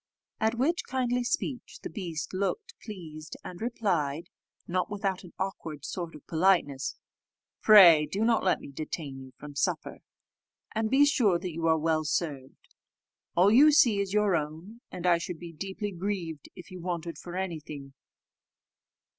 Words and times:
At 0.39 0.55
which 0.55 0.83
kindly 0.87 1.23
speech 1.23 1.77
the 1.83 1.89
beast 1.91 2.33
looked 2.33 2.73
pleased, 2.83 3.37
and 3.43 3.61
replied, 3.61 4.31
not 4.67 4.89
without 4.89 5.23
an 5.23 5.31
awkward 5.37 5.85
sort 5.85 6.15
of 6.15 6.25
politeness, 6.25 6.95
"Pray 7.61 8.07
do 8.07 8.25
not 8.25 8.43
let 8.43 8.59
me 8.59 8.71
detain 8.71 9.19
you 9.19 9.31
from 9.37 9.53
supper, 9.53 9.99
and 10.73 10.89
be 10.89 11.05
sure 11.05 11.37
that 11.37 11.53
you 11.53 11.67
are 11.67 11.77
well 11.77 12.03
served. 12.03 12.73
All 13.35 13.51
you 13.51 13.71
see 13.71 13.99
is 13.99 14.11
your 14.11 14.35
own, 14.35 14.81
and 14.91 15.05
I 15.05 15.19
should 15.19 15.37
be 15.37 15.53
deeply 15.53 15.91
grieved 15.91 16.49
if 16.55 16.71
you 16.71 16.81
wanted 16.81 17.19
for 17.19 17.35
any 17.35 17.59
thing." 17.59 17.93